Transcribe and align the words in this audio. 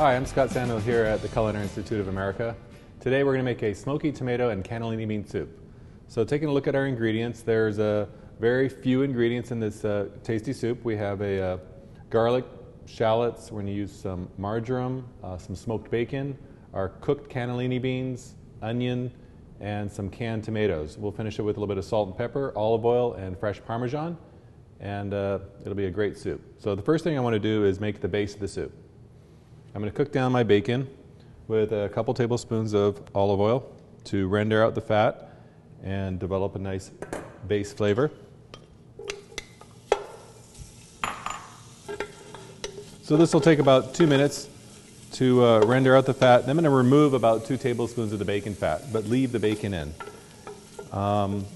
Hi, 0.00 0.16
I'm 0.16 0.24
Scott 0.24 0.50
Samuel 0.50 0.78
here 0.78 1.04
at 1.04 1.20
the 1.20 1.28
Culinary 1.28 1.62
Institute 1.64 2.00
of 2.00 2.08
America. 2.08 2.56
Today 3.00 3.22
we're 3.22 3.34
going 3.34 3.44
to 3.44 3.50
make 3.50 3.62
a 3.62 3.74
smoky 3.74 4.10
tomato 4.10 4.48
and 4.48 4.64
cannellini 4.64 5.06
bean 5.06 5.26
soup. 5.26 5.50
So 6.08 6.24
taking 6.24 6.48
a 6.48 6.52
look 6.52 6.66
at 6.66 6.74
our 6.74 6.86
ingredients, 6.86 7.42
there's 7.42 7.78
a 7.78 8.08
very 8.38 8.70
few 8.70 9.02
ingredients 9.02 9.50
in 9.50 9.60
this 9.60 9.84
uh, 9.84 10.08
tasty 10.24 10.54
soup. 10.54 10.82
We 10.86 10.96
have 10.96 11.20
a 11.20 11.42
uh, 11.42 11.58
garlic, 12.08 12.46
shallots, 12.86 13.52
we're 13.52 13.60
going 13.60 13.66
to 13.66 13.72
use 13.74 13.92
some 13.92 14.30
marjoram, 14.38 15.06
uh, 15.22 15.36
some 15.36 15.54
smoked 15.54 15.90
bacon, 15.90 16.38
our 16.72 16.88
cooked 17.02 17.30
cannellini 17.30 17.82
beans, 17.82 18.36
onion, 18.62 19.12
and 19.60 19.92
some 19.92 20.08
canned 20.08 20.44
tomatoes. 20.44 20.96
We'll 20.96 21.12
finish 21.12 21.38
it 21.38 21.42
with 21.42 21.58
a 21.58 21.60
little 21.60 21.74
bit 21.74 21.76
of 21.76 21.84
salt 21.84 22.08
and 22.08 22.16
pepper, 22.16 22.54
olive 22.56 22.86
oil, 22.86 23.12
and 23.16 23.38
fresh 23.38 23.60
Parmesan, 23.66 24.16
and 24.80 25.12
uh, 25.12 25.40
it'll 25.60 25.74
be 25.74 25.84
a 25.84 25.90
great 25.90 26.16
soup. 26.16 26.40
So 26.56 26.74
the 26.74 26.80
first 26.80 27.04
thing 27.04 27.18
I 27.18 27.20
want 27.20 27.34
to 27.34 27.38
do 27.38 27.66
is 27.66 27.80
make 27.80 28.00
the 28.00 28.08
base 28.08 28.32
of 28.32 28.40
the 28.40 28.48
soup. 28.48 28.72
I'm 29.72 29.80
going 29.80 29.92
to 29.92 29.96
cook 29.96 30.10
down 30.10 30.32
my 30.32 30.42
bacon 30.42 30.88
with 31.46 31.72
a 31.72 31.88
couple 31.90 32.12
tablespoons 32.12 32.74
of 32.74 33.00
olive 33.14 33.38
oil 33.38 33.72
to 34.06 34.26
render 34.26 34.64
out 34.64 34.74
the 34.74 34.80
fat 34.80 35.36
and 35.84 36.18
develop 36.18 36.56
a 36.56 36.58
nice 36.58 36.90
base 37.46 37.72
flavor. 37.72 38.10
So 43.02 43.16
this 43.16 43.32
will 43.32 43.40
take 43.40 43.60
about 43.60 43.94
two 43.94 44.08
minutes 44.08 44.48
to 45.12 45.44
uh, 45.44 45.60
render 45.60 45.96
out 45.96 46.04
the 46.04 46.14
fat. 46.14 46.40
Then 46.40 46.50
I'm 46.50 46.56
going 46.56 46.64
to 46.64 46.70
remove 46.70 47.14
about 47.14 47.44
two 47.44 47.56
tablespoons 47.56 48.12
of 48.12 48.18
the 48.18 48.24
bacon 48.24 48.54
fat, 48.54 48.92
but 48.92 49.04
leave 49.06 49.30
the 49.30 49.38
bacon 49.38 49.72
in. 49.72 49.94
Um, 50.90 51.46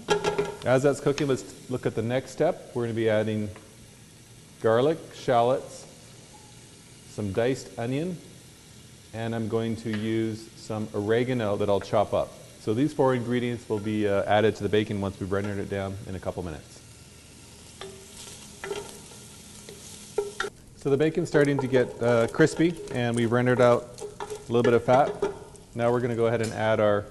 as 0.64 0.84
that's 0.84 1.00
cooking, 1.00 1.26
let's 1.26 1.52
look 1.68 1.84
at 1.84 1.96
the 1.96 2.02
next 2.02 2.30
step. 2.30 2.70
We're 2.74 2.84
going 2.84 2.94
to 2.94 2.96
be 2.96 3.10
adding 3.10 3.50
garlic, 4.60 4.98
shallots, 5.14 5.84
some 7.14 7.32
diced 7.32 7.78
onion, 7.78 8.18
and 9.12 9.36
I'm 9.36 9.46
going 9.46 9.76
to 9.76 9.96
use 9.96 10.48
some 10.56 10.88
oregano 10.94 11.56
that 11.56 11.68
I'll 11.68 11.80
chop 11.80 12.12
up. 12.12 12.32
So 12.60 12.74
these 12.74 12.92
four 12.92 13.14
ingredients 13.14 13.68
will 13.68 13.78
be 13.78 14.08
uh, 14.08 14.24
added 14.24 14.56
to 14.56 14.64
the 14.64 14.68
bacon 14.68 15.00
once 15.00 15.20
we've 15.20 15.30
rendered 15.30 15.58
it 15.58 15.70
down 15.70 15.94
in 16.08 16.16
a 16.16 16.18
couple 16.18 16.42
minutes. 16.42 16.80
So 20.76 20.90
the 20.90 20.96
bacon's 20.96 21.28
starting 21.28 21.56
to 21.58 21.68
get 21.68 22.02
uh, 22.02 22.26
crispy 22.26 22.74
and 22.92 23.14
we've 23.14 23.30
rendered 23.30 23.60
out 23.60 24.02
a 24.20 24.52
little 24.52 24.64
bit 24.64 24.74
of 24.74 24.82
fat. 24.82 25.14
Now 25.76 25.92
we're 25.92 26.00
going 26.00 26.10
to 26.10 26.16
go 26.16 26.26
ahead 26.26 26.42
and 26.42 26.52
add 26.52 26.80
our 26.80 27.04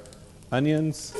onions, 0.52 1.14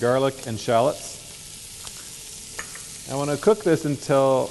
garlic, 0.00 0.46
and 0.46 0.60
shallots. 0.60 1.12
I 3.10 3.16
want 3.16 3.30
to 3.30 3.36
cook 3.38 3.64
this 3.64 3.84
until 3.84 4.50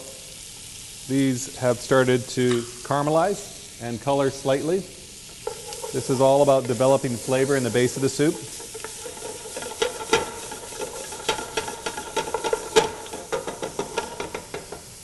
these 1.08 1.56
have 1.58 1.80
started 1.80 2.22
to 2.30 2.62
caramelize 2.84 3.82
and 3.82 4.02
color 4.02 4.30
slightly. 4.30 4.78
This 4.78 6.10
is 6.10 6.22
all 6.22 6.42
about 6.42 6.66
developing 6.66 7.12
flavor 7.12 7.56
in 7.56 7.64
the 7.64 7.70
base 7.70 7.98
of 7.98 8.02
the 8.02 8.10
soup. 8.10 8.34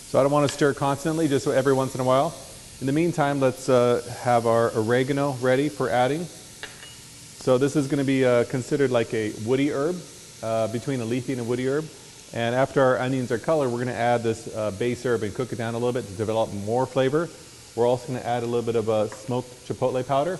So 0.09 0.19
I 0.19 0.23
don't 0.23 0.31
want 0.31 0.49
to 0.49 0.53
stir 0.53 0.73
constantly, 0.73 1.27
just 1.27 1.45
every 1.45 1.73
once 1.73 1.93
in 1.93 2.01
a 2.01 2.03
while. 2.03 2.33
In 2.81 2.87
the 2.87 2.93
meantime, 2.93 3.39
let's 3.39 3.69
uh, 3.69 4.01
have 4.21 4.47
our 4.47 4.71
oregano 4.75 5.33
ready 5.33 5.69
for 5.69 5.89
adding. 5.89 6.25
So 6.25 7.57
this 7.57 7.75
is 7.75 7.87
going 7.87 7.99
to 7.99 8.05
be 8.05 8.25
uh, 8.25 8.45
considered 8.45 8.89
like 8.89 9.13
a 9.13 9.33
woody 9.45 9.71
herb, 9.71 9.97
uh, 10.41 10.67
between 10.69 11.01
a 11.01 11.05
leafy 11.05 11.33
and 11.33 11.41
a 11.41 11.43
woody 11.43 11.67
herb. 11.67 11.85
And 12.33 12.53
after 12.53 12.81
our 12.83 12.99
onions 12.99 13.31
are 13.31 13.39
colored, 13.39 13.69
we're 13.69 13.83
going 13.83 13.87
to 13.87 13.93
add 13.93 14.21
this 14.21 14.53
uh, 14.55 14.69
base 14.71 15.03
herb 15.03 15.23
and 15.23 15.33
cook 15.33 15.51
it 15.51 15.55
down 15.55 15.73
a 15.73 15.77
little 15.77 15.93
bit 15.93 16.05
to 16.05 16.13
develop 16.13 16.53
more 16.53 16.85
flavor. 16.85 17.27
We're 17.75 17.87
also 17.87 18.07
going 18.07 18.19
to 18.19 18.27
add 18.27 18.43
a 18.43 18.45
little 18.45 18.61
bit 18.61 18.75
of 18.75 18.87
uh, 18.87 19.07
smoked 19.07 19.49
chipotle 19.67 20.05
powder. 20.05 20.39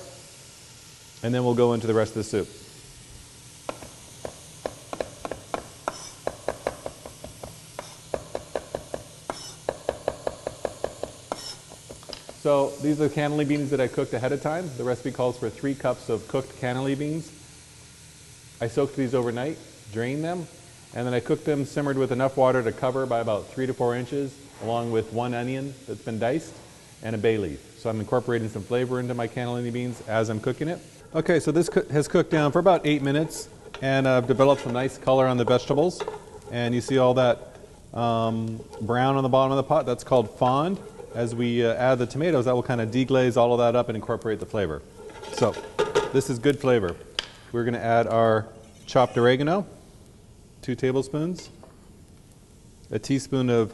And 1.23 1.33
then 1.33 1.44
we'll 1.44 1.55
go 1.55 1.73
into 1.73 1.88
the 1.88 1.94
rest 1.95 2.11
of 2.11 2.17
the 2.17 2.23
soup. 2.23 2.47
So 12.41 12.69
these 12.81 13.01
are 13.01 13.07
the 13.07 13.13
cannellini 13.13 13.47
beans 13.47 13.69
that 13.71 13.81
I 13.81 13.88
cooked 13.88 14.13
ahead 14.13 14.31
of 14.31 14.41
time. 14.41 14.69
The 14.77 14.83
recipe 14.83 15.11
calls 15.11 15.38
for 15.38 15.50
three 15.50 15.75
cups 15.75 16.07
of 16.07 16.27
cooked 16.27 16.59
cannellini 16.61 16.97
beans. 16.97 17.31
I 18.61 18.67
soaked 18.67 18.95
these 18.95 19.13
overnight, 19.13 19.57
drained 19.91 20.23
them, 20.23 20.47
and 20.95 21.05
then 21.05 21.13
I 21.13 21.19
cooked 21.19 21.45
them 21.45 21.66
simmered 21.66 21.97
with 21.97 22.11
enough 22.11 22.35
water 22.38 22.63
to 22.63 22.72
cover 22.72 23.05
by 23.05 23.19
about 23.19 23.47
three 23.47 23.67
to 23.67 23.73
four 23.73 23.95
inches, 23.95 24.35
along 24.63 24.91
with 24.91 25.13
one 25.13 25.33
onion 25.33 25.73
that's 25.88 26.01
been 26.01 26.19
diced 26.19 26.53
and 27.03 27.16
a 27.16 27.17
bay 27.17 27.38
leaf. 27.38 27.59
So 27.77 27.89
I'm 27.89 28.00
incorporating 28.00 28.50
some 28.50 28.63
flavor 28.63 29.00
into 29.00 29.13
my 29.13 29.27
cannellini 29.27 29.72
beans 29.72 30.01
as 30.07 30.29
I'm 30.29 30.39
cooking 30.39 30.67
it. 30.67 30.79
Okay, 31.16 31.39
so 31.39 31.51
this 31.51 31.69
co 31.69 31.83
has 31.91 32.07
cooked 32.07 32.31
down 32.31 32.51
for 32.51 32.59
about 32.59 32.85
eight 32.85 33.01
minutes, 33.01 33.50
and 33.81 34.07
I've 34.07 34.27
developed 34.27 34.63
some 34.63 34.73
nice 34.73 34.97
color 34.97 35.27
on 35.27 35.38
the 35.38 35.45
vegetables. 35.45 36.01
And 36.51 36.73
you 36.73 36.81
see 36.81 36.97
all 36.97 37.13
that 37.13 37.56
um, 37.94 38.59
brown 38.81 39.16
on 39.16 39.23
the 39.23 39.29
bottom 39.29 39.51
of 39.51 39.57
the 39.57 39.63
pot, 39.63 39.85
that's 39.85 40.03
called 40.03 40.29
fond. 40.38 40.79
As 41.16 41.33
we 41.33 41.66
uh, 41.66 41.73
add 41.73 42.00
the 42.00 42.06
tomatoes, 42.06 42.45
that 42.45 42.53
will 42.53 42.63
kind 42.63 42.81
of 42.81 42.91
deglaze 42.91 43.38
all 43.38 43.53
of 43.53 43.59
that 43.59 43.75
up 43.75 43.89
and 43.89 43.95
incorporate 43.95 44.39
the 44.39 44.45
flavor. 44.45 44.81
So 45.33 45.56
this 46.13 46.29
is 46.29 46.38
good 46.38 46.59
flavor. 46.59 46.95
We're 47.51 47.63
going 47.63 47.73
to 47.73 47.83
add 47.83 48.06
our 48.07 48.47
chopped 48.85 49.17
oregano 49.17 49.66
two 50.69 50.75
tablespoons, 50.75 51.50
a 52.91 53.00
teaspoon 53.00 53.50
of 53.50 53.74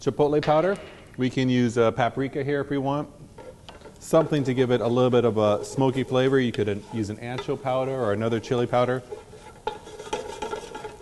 chipotle 0.00 0.40
powder. 0.40 0.78
We 1.16 1.28
can 1.28 1.48
use 1.48 1.76
uh, 1.76 1.90
paprika 1.90 2.44
here 2.44 2.60
if 2.60 2.70
we 2.70 2.78
want. 2.78 3.08
Something 3.98 4.44
to 4.44 4.54
give 4.54 4.70
it 4.70 4.80
a 4.80 4.86
little 4.86 5.10
bit 5.10 5.24
of 5.24 5.36
a 5.36 5.64
smoky 5.64 6.04
flavor. 6.04 6.38
You 6.38 6.52
could 6.52 6.68
uh, 6.68 6.76
use 6.92 7.10
an 7.10 7.16
ancho 7.16 7.60
powder 7.60 7.90
or 7.90 8.12
another 8.12 8.38
chili 8.38 8.68
powder. 8.68 9.02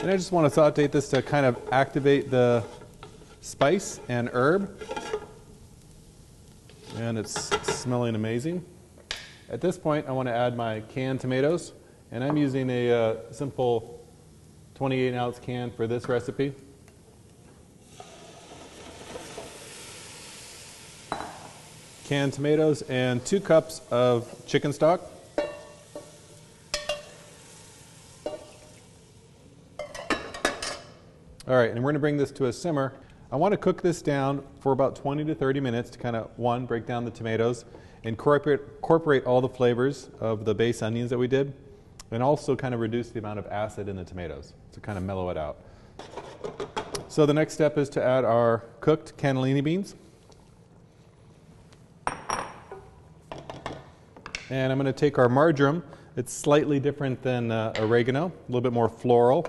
And 0.01 0.11
I 0.11 0.17
just 0.17 0.33
want 0.33 0.47
to 0.47 0.51
saute 0.51 0.87
this 0.87 1.11
to 1.11 1.21
kind 1.21 1.45
of 1.45 1.61
activate 1.71 2.31
the 2.31 2.65
spice 3.43 4.01
and 4.09 4.31
herb. 4.33 4.75
And 6.97 7.19
it's 7.19 7.51
smelling 7.71 8.15
amazing. 8.15 8.65
At 9.51 9.61
this 9.61 9.77
point, 9.77 10.09
I 10.09 10.13
want 10.13 10.29
to 10.29 10.35
add 10.35 10.57
my 10.57 10.81
canned 10.81 11.21
tomatoes. 11.21 11.75
And 12.11 12.25
I'm 12.25 12.39
using 12.39 12.71
a 12.71 12.91
uh, 12.91 13.17
simple 13.33 13.99
28 14.75 15.15
ounce 15.15 15.39
can 15.39 15.71
for 15.71 15.87
this 15.87 16.09
recipe. 16.09 16.53
Canned 22.05 22.33
tomatoes 22.33 22.83
and 22.83 23.25
two 23.25 23.41
cups 23.41 23.81
of 23.91 24.47
chicken 24.47 24.73
stock. 24.73 25.01
All 31.49 31.59
right, 31.59 31.71
and 31.71 31.79
we're 31.79 31.91
going 31.91 31.95
to 31.95 32.01
bring 32.01 32.17
this 32.17 32.31
to 32.33 32.47
a 32.47 32.53
simmer. 32.53 32.95
I 33.31 33.37
want 33.37 33.53
to 33.53 33.59
cook 33.59 33.83
this 33.83 34.01
down 34.01 34.45
for 34.61 34.73
about 34.73 34.95
20 34.95 35.25
to 35.25 35.35
30 35.35 35.61
minutes 35.61 35.91
to 35.91 35.99
kind 35.99 36.17
of, 36.17 36.31
one, 36.37 36.67
break 36.67 36.87
down 36.87 37.05
the 37.05 37.11
tomatoes, 37.11 37.65
incorporate, 38.05 38.61
incorporate 38.77 39.25
all 39.25 39.41
the 39.41 39.49
flavors 39.49 40.09
of 40.21 40.45
the 40.45 40.55
base 40.55 40.83
onions 40.83 41.11
that 41.11 41.19
we 41.19 41.29
did, 41.29 41.53
and 42.13 42.23
also 42.23 42.55
kind 42.55 42.75
of 42.75 42.81
reduce 42.81 43.11
the 43.11 43.19
amount 43.19 43.39
of 43.39 43.47
acid 43.47 43.89
in 43.89 43.97
the 43.97 44.05
tomatoes 44.05 44.53
to 44.73 44.81
kind 44.81 44.99
of 44.99 45.05
mellow 45.05 45.31
it 45.31 45.37
out. 45.37 45.59
So 47.09 47.27
the 47.27 47.35
next 47.35 47.55
step 47.55 47.79
is 47.79 47.89
to 47.91 48.03
add 48.03 48.25
our 48.25 48.65
cooked 48.81 49.17
cannellini 49.17 49.65
beans. 49.65 49.97
And 54.51 54.71
I'm 54.71 54.79
going 54.79 54.85
to 54.85 54.93
take 54.93 55.19
our 55.19 55.29
marjoram. 55.29 55.83
It's 56.17 56.33
slightly 56.33 56.79
different 56.79 57.23
than 57.23 57.51
uh, 57.51 57.73
oregano, 57.79 58.27
a 58.27 58.33
little 58.49 58.61
bit 58.61 58.73
more 58.73 58.89
floral. 58.89 59.47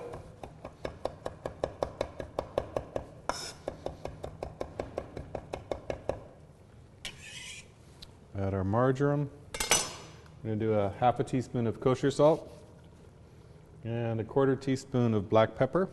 Add 8.39 8.53
our 8.53 8.63
marjoram. 8.63 9.29
I'm 10.43 10.49
going 10.49 10.59
to 10.59 10.65
do 10.65 10.73
a 10.73 10.93
half 10.99 11.21
a 11.21 11.23
teaspoon 11.23 11.67
of 11.67 11.79
kosher 11.79 12.11
salt 12.11 12.51
and 13.85 14.19
a 14.19 14.25
quarter 14.25 14.57
teaspoon 14.57 15.13
of 15.13 15.29
black 15.29 15.55
pepper. 15.55 15.87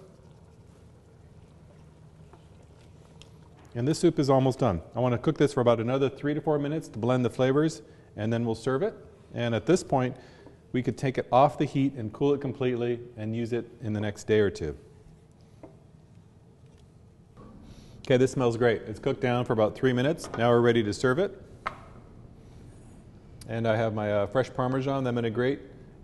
And 3.77 3.87
this 3.87 4.01
soup 4.01 4.19
is 4.19 4.29
almost 4.29 4.59
done. 4.59 4.81
I 4.97 4.99
want 4.99 5.13
to 5.13 5.19
cook 5.19 5.39
this 5.39 5.53
for 5.53 5.61
about 5.61 5.79
another 5.79 6.09
three 6.09 6.35
to 6.35 6.41
four 6.41 6.59
minutes 6.59 6.89
to 6.89 6.99
blend 6.99 7.25
the 7.25 7.31
flavors, 7.31 7.83
and 8.17 8.33
then 8.33 8.45
we'll 8.45 8.57
serve 8.57 8.83
it. 8.83 8.95
And 9.35 9.55
at 9.55 9.67
this 9.67 9.85
point, 9.85 10.17
we 10.73 10.83
could 10.83 10.99
take 10.99 11.17
it 11.17 11.29
off 11.31 11.57
the 11.57 11.65
heat 11.65 11.95
and 11.95 12.13
cool 12.13 12.35
it 12.35 12.41
completely 12.41 12.99
and 13.17 13.37
use 13.37 13.53
it 13.53 13.71
in 13.83 13.93
the 13.93 14.01
next 14.01 14.25
day 14.25 14.41
or 14.41 14.51
two. 14.51 14.77
Okay, 18.01 18.17
this 18.17 18.33
smells 18.33 18.57
great. 18.57 18.83
It's 18.89 18.99
cooked 18.99 19.21
down 19.21 19.45
for 19.45 19.53
about 19.53 19.77
three 19.77 19.93
minutes. 19.93 20.29
Now 20.37 20.51
we're 20.51 20.61
ready 20.61 20.83
to 20.83 20.93
serve 20.93 21.21
it. 21.21 21.40
And 23.51 23.67
I 23.67 23.75
have 23.75 23.95
my 23.95 24.13
uh, 24.13 24.27
fresh 24.29 24.49
Parmesan 24.55 25.03
that 25.03 25.09
I'm 25.09 25.15
going 25.17 25.25
to 25.25 25.31
grate 25.31 25.59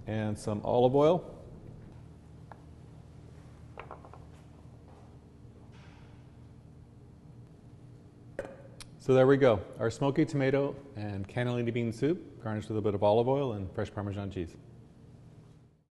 and 0.09 0.37
some 0.37 0.61
olive 0.65 0.97
oil. 0.97 1.25
So 8.99 9.15
there 9.15 9.29
we 9.29 9.37
go, 9.37 9.61
our 9.79 9.93
smoky 9.93 10.25
tomato 10.25 10.75
and 10.97 11.29
cannellini 11.29 11.73
bean 11.73 11.93
soup, 11.93 12.43
garnished 12.43 12.69
with 12.69 12.79
a 12.79 12.81
bit 12.81 12.97
of 12.97 13.05
olive 13.05 13.29
oil 13.29 13.53
and 13.53 13.73
fresh 13.73 13.95
Parmesan 13.95 14.33
cheese. 14.33 14.57